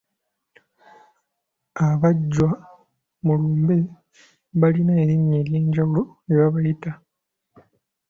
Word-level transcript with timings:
Abajjwa 1.87 2.49
mu 3.25 3.33
lumbe 3.41 3.75
balina 4.59 4.93
erinnya 5.03 5.35
ery'enjawulo 5.41 6.01
lye 6.27 6.35
babayita. 6.39 6.91